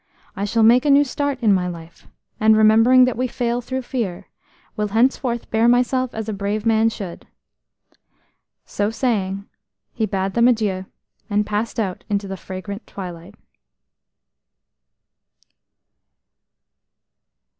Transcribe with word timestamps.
I 0.35 0.45
shall 0.45 0.63
make 0.63 0.83
a 0.83 0.89
new 0.89 1.03
start 1.03 1.37
in 1.43 1.55
life, 1.55 2.07
and, 2.39 2.57
remembering 2.57 3.05
that 3.05 3.15
we 3.15 3.27
fail 3.27 3.61
through 3.61 3.83
fear, 3.83 4.29
will 4.75 4.87
henceforth 4.87 5.51
bear 5.51 5.67
myself 5.67 6.15
as 6.15 6.27
a 6.27 6.33
brave 6.33 6.65
man 6.65 6.89
should." 6.89 7.27
So 8.65 8.89
saying, 8.89 9.47
he 9.93 10.07
bade 10.07 10.33
them 10.33 10.47
adieu, 10.47 10.87
and 11.29 11.45
passed 11.45 11.79
out 11.79 12.03
into 12.09 12.27
the 12.27 12.35
fragrant 12.35 12.87
twilight. 12.87 13.35